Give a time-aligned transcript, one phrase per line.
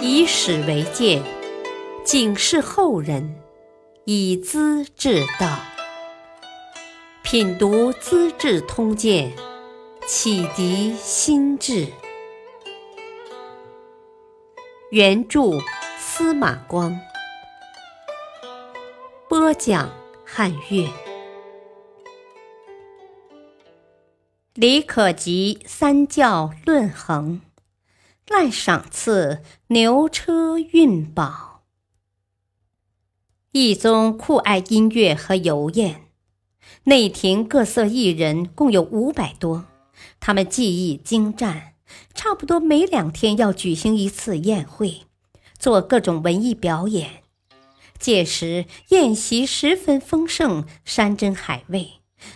[0.00, 1.22] 以史为鉴，
[2.04, 3.34] 警示后人，
[4.04, 5.58] 以资治道。
[7.22, 9.32] 品读《资治通鉴》，
[10.06, 11.88] 启迪心智。
[14.90, 15.58] 原著
[15.98, 16.96] 司马光，
[19.28, 19.90] 播讲
[20.24, 20.88] 汉乐。
[24.54, 27.40] 李可及三教论衡，
[28.28, 31.62] 滥赏赐牛车运宝。
[33.52, 36.02] 一宗酷爱音乐和游宴，
[36.84, 39.64] 内廷各色艺人共有五百多，
[40.20, 41.72] 他们技艺精湛，
[42.14, 45.04] 差不多每两天要举行一次宴会，
[45.58, 47.22] 做各种文艺表演。
[47.98, 51.92] 届时宴席十分丰盛，山珍海味。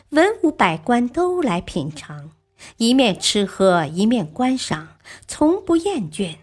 [0.08, 2.30] 文武百官都来品尝，
[2.78, 6.36] 一面吃喝，一面观赏，从不厌倦。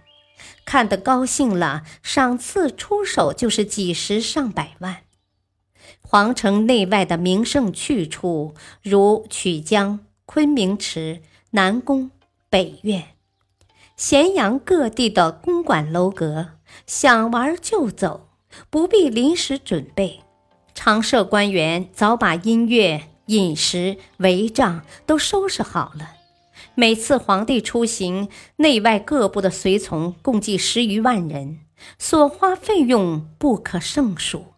[0.66, 4.98] 看得高兴了，赏赐出手就是几十上百万。
[6.02, 11.22] 皇城内外的名胜去处，如曲江、昆明池、
[11.52, 12.12] 南宫、
[12.50, 13.10] 北苑，
[13.98, 16.52] 咸阳各地的公馆楼阁，
[16.86, 18.30] 想玩就走，
[18.70, 20.22] 不必临时准备。
[20.74, 23.06] 常设官员早把音乐。
[23.30, 26.19] 饮食、帷帐都收拾好了。
[26.80, 31.60] 每次皇帝出行，内外各部的随从共计十余万人，
[31.98, 34.54] 所花费用不可胜数。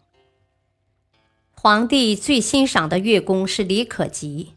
[1.50, 4.52] 皇帝最欣赏的乐工是李可吉，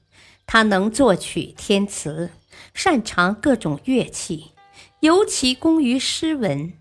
[0.45, 2.29] 他能作曲填词，
[2.75, 4.51] 擅长各种乐器，
[4.99, 6.71] 尤其工于诗文。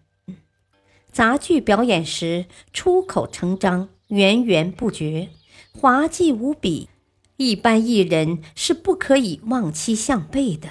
[1.10, 5.30] 杂剧表演时出口成章，源源不绝，
[5.72, 6.90] 滑稽无比。
[7.36, 10.68] 一般艺人是不可以望其项背的。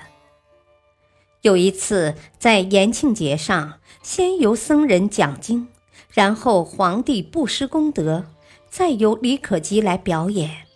[1.41, 5.67] 有一次在延庆节上，先由僧人讲经，
[6.11, 8.27] 然后皇帝布施功德，
[8.69, 10.67] 再由李可吉来表演。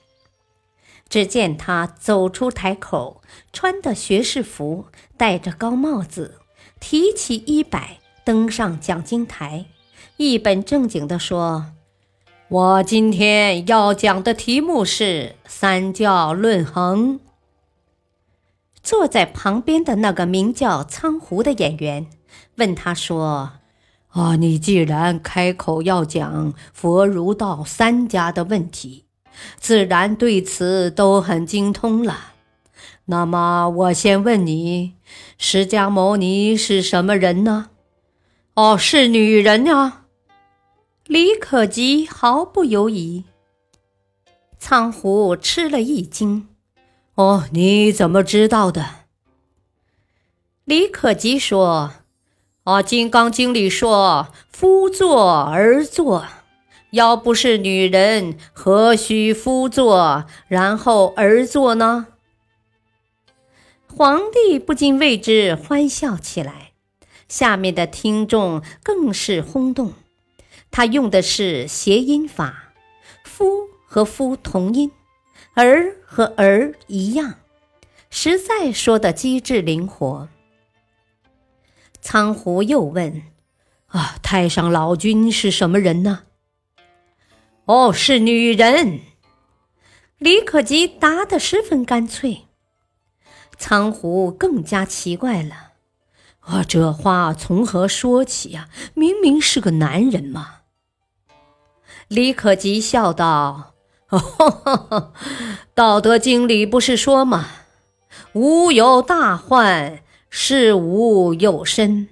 [1.07, 3.21] 只见他走出台口，
[3.53, 6.41] 穿的学士服，戴着高帽子，
[6.81, 9.67] 提起衣摆，登上讲经台，
[10.17, 11.76] 一本正经地说。
[12.49, 17.19] 我今天要讲的题目是“三教论衡”。
[18.81, 22.07] 坐在旁边的那个名叫苍湖的演员
[22.55, 23.51] 问他说
[24.15, 29.03] ：“啊，你既然开口要讲佛儒道三家的问题，
[29.59, 32.31] 自然对此都很精通了。
[33.07, 34.93] 那么，我先问你，
[35.37, 37.71] 释迦牟尼是什么人呢？
[38.53, 40.03] 哦，是女人呀。”
[41.07, 43.23] 李可吉毫不犹疑。
[44.59, 46.49] 苍湖吃了一惊
[47.15, 48.85] ：“哦，你怎么知道的？”
[50.65, 51.93] 李可吉说
[52.65, 56.25] ：“啊，《金刚经》里说‘夫坐而坐’，
[56.91, 62.07] 要不是女人，何须夫坐然后而坐呢？”
[63.95, 66.73] 皇帝不禁为之欢笑起来，
[67.29, 69.93] 下面的听众更是轰动。
[70.71, 72.73] 他用的是谐音法
[73.25, 74.91] ，“夫”和“夫”同音
[75.55, 77.35] ，“儿”和“儿”一样，
[78.09, 80.29] 实在说的机智灵活。
[82.01, 83.23] 苍湖又问
[83.87, 86.23] ：“啊，太上老君是什么人呢
[87.65, 88.99] ？”“哦，是女人。”
[90.19, 92.47] 李可吉答得十分干脆。
[93.55, 95.73] 苍湖更加奇怪了
[96.47, 98.69] ：“啊，这话从何说起呀？
[98.93, 100.59] 明明是个男人嘛！”
[102.07, 103.73] 李可吉笑道
[104.09, 105.11] ：“哦，
[105.75, 107.47] 道德经》里不是说吗？
[108.31, 109.99] 无有大患，
[110.29, 112.07] 是无有身；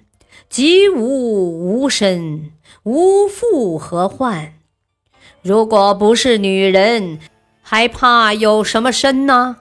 [0.50, 2.52] 及无无身，
[2.84, 4.56] 无复何患？
[5.41, 7.19] 如果不是女人，
[7.62, 9.57] 还怕有什么身呢？”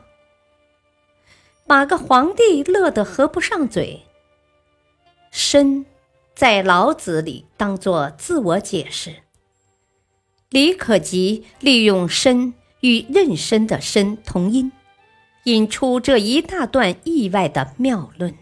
[1.67, 4.05] 把个皇帝乐得合不上嘴。
[5.37, 5.85] 身，
[6.33, 9.17] 在老子里当作自我解释。
[10.49, 14.71] 李可吉利用“身”与“妊娠”的“身”同音，
[15.43, 18.33] 引出这一大段意外的妙论。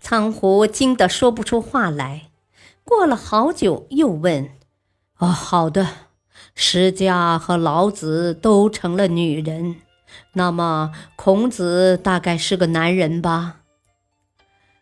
[0.00, 2.30] 苍湖惊得说不出话来，
[2.84, 4.48] 过了好久，又问
[5.18, 5.88] ：“哦，好的，
[6.54, 9.80] 释迦和老子都成了女人，
[10.34, 13.56] 那么孔子大概是个男人吧？”“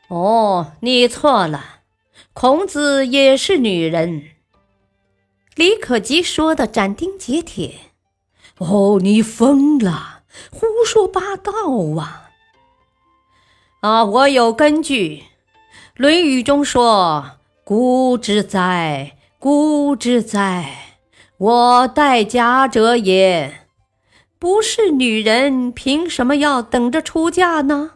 [0.08, 1.81] 哦，你错了，
[2.32, 4.25] 孔子也是女人。”
[5.56, 7.75] 李可吉说的斩钉截铁
[8.58, 10.20] ：“哦，你疯了，
[10.50, 11.53] 胡说八道
[11.99, 12.31] 啊！”
[13.81, 15.25] 啊，我有根据。
[15.97, 20.99] 论语》中说：“孤之哉，孤之哉！
[21.38, 23.62] 我待嫁者也。”
[24.38, 27.93] 不是女人，凭什么要等着出嫁呢？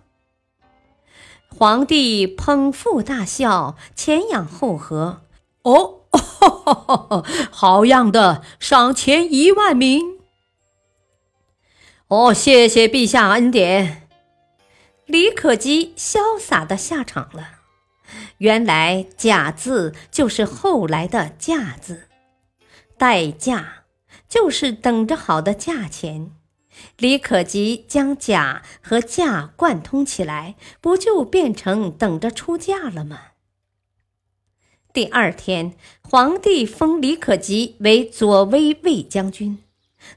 [1.56, 5.22] 皇帝捧腹大笑，前仰后合。
[5.62, 6.00] 哦，
[7.50, 10.18] 好样的，赏钱一万名。
[12.08, 14.08] 哦，谢谢陛下恩典。
[15.06, 17.60] 李可基潇洒的下场了。
[18.38, 22.08] 原来“假”字就是后来的“价”字，
[22.96, 23.84] 代价
[24.28, 26.32] 就是等着好的价钱。
[26.98, 33.20] 李可基将“甲”和“嫁”贯通起来，不就变成等着出嫁了吗？
[34.92, 39.58] 第二天，皇帝封李可基为左威卫将军，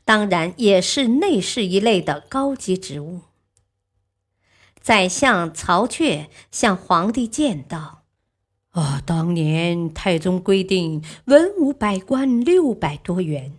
[0.03, 3.21] 当然也是内侍一类的高级职务。
[4.81, 8.03] 宰相曹确向皇帝见道
[8.71, 13.53] ：“啊，当年太宗规定文武百官六百多员，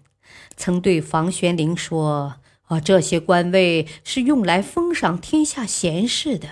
[0.56, 6.49] 曾对房玄龄说：‘啊，这些官位是用来封赏天下贤士的，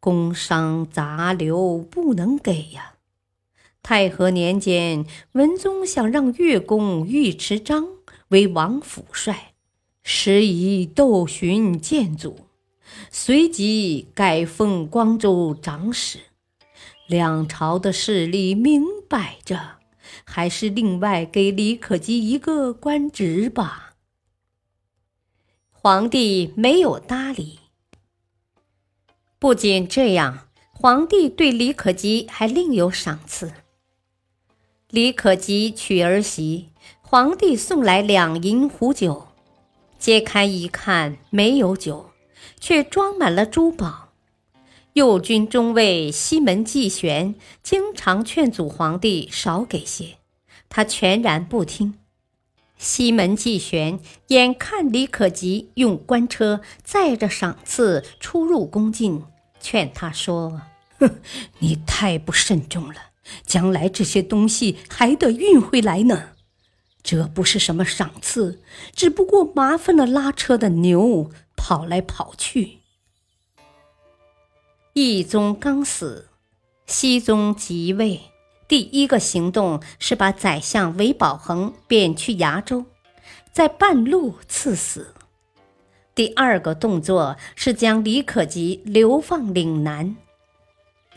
[0.00, 2.94] 工商杂流不能给呀。’”
[3.82, 7.86] 太和年间，文宗想让越公尉迟璋
[8.28, 9.52] 为王府帅，
[10.02, 12.48] 时以窦循见阻，
[13.12, 16.18] 随即改封光州长史。
[17.06, 19.76] 两朝的势力明摆着，
[20.24, 23.85] 还是另外给李可基一个官职吧。
[25.86, 27.60] 皇帝没有搭理。
[29.38, 33.52] 不仅这样，皇帝对李可基还另有赏赐。
[34.90, 36.70] 李可基娶儿媳，
[37.02, 39.28] 皇帝送来两银壶酒，
[39.96, 42.10] 揭开一看，没有酒，
[42.58, 44.08] 却装满了珠宝。
[44.94, 50.16] 右军中尉西门继玄经常劝阻皇帝少给些，
[50.68, 52.00] 他全然不听。
[52.78, 59.24] 西门继玄眼看李可基用官车载着赏赐出入宫禁，
[59.60, 60.62] 劝他说
[60.98, 61.20] ：“哼，
[61.58, 62.94] 你太不慎重了。”
[63.44, 66.30] 将来这些东西还得运回来呢，
[67.02, 68.62] 这不是什么赏赐，
[68.94, 72.78] 只不过麻烦了拉车的牛跑来跑去。
[74.92, 76.28] 懿宗刚死，
[76.86, 78.20] 熹宗即位，
[78.68, 82.84] 第一个行动是把宰相韦宝衡贬去崖州，
[83.52, 85.14] 在半路赐死；
[86.14, 90.16] 第二个动作是将李可及流放岭南。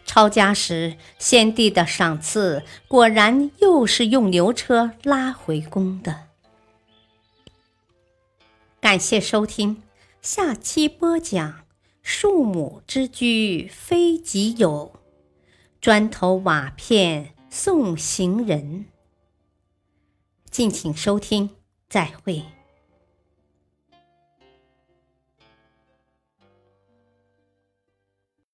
[0.06, 6.28] 抄家时，先帝的赏赐果然又是用牛车拉回宫的。
[8.80, 9.84] 感谢收听，
[10.22, 11.63] 下期播讲：
[12.02, 14.94] 庶母之居非己有，
[15.81, 18.86] 砖头瓦片送行人。
[20.50, 21.50] 敬请收听，
[21.88, 22.59] 再会。